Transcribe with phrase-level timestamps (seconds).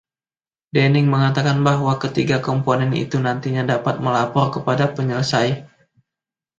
[0.75, 5.49] Denning mengatakan bahwa ketiga komponen itu nantinya dapat melapor kepada penyelesai.